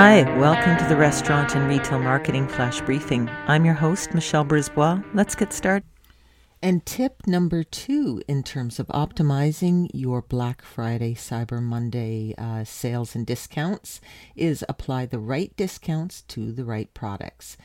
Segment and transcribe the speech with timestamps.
[0.00, 3.28] Hi, welcome to the Restaurant and Retail Marketing Flash Briefing.
[3.48, 5.02] I'm your host, Michelle Brisbois.
[5.12, 5.88] Let's get started.
[6.62, 13.16] And tip number two in terms of optimizing your Black Friday, Cyber Monday uh, sales
[13.16, 14.00] and discounts
[14.36, 17.56] is apply the right discounts to the right products.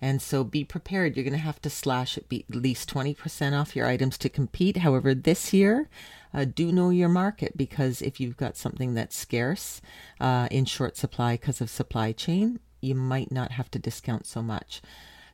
[0.00, 1.14] And so be prepared.
[1.14, 4.78] You're going to have to slash at least 20% off your items to compete.
[4.78, 5.90] However, this year,
[6.34, 9.80] uh, do know your market because if you've got something that's scarce
[10.20, 14.42] uh, in short supply because of supply chain, you might not have to discount so
[14.42, 14.82] much.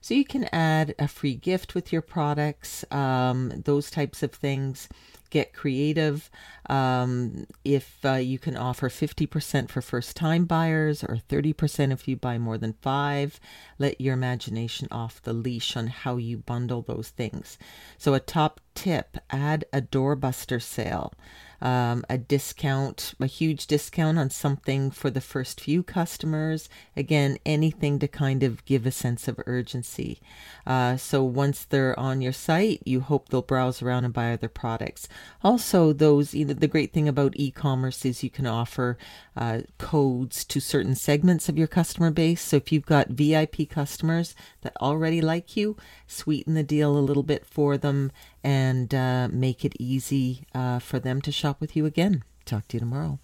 [0.00, 4.88] So you can add a free gift with your products, um, those types of things
[5.30, 6.30] get creative.
[6.68, 12.16] Um, if uh, you can offer 50% for first time buyers or 30% if you
[12.16, 13.40] buy more than five,
[13.78, 17.58] let your imagination off the leash on how you bundle those things.
[17.96, 21.12] So, a top tip add a doorbuster sale
[21.60, 26.68] um, a discount, a huge discount on something for the first few customers.
[26.96, 30.20] Again, anything to kind of give a sense of urgency.
[30.66, 34.48] Uh, so once they're on your site, you hope they'll browse around and buy other
[34.48, 35.08] products.
[35.42, 38.98] Also, those, the great thing about e commerce is you can offer
[39.36, 42.40] uh, codes to certain segments of your customer base.
[42.40, 47.22] So if you've got VIP customers that already like you, sweeten the deal a little
[47.22, 48.10] bit for them
[48.42, 52.24] and uh, make it easy uh, for them to shop with you again.
[52.44, 53.18] Talk to you tomorrow.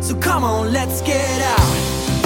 [0.00, 2.23] So come on, let's get out.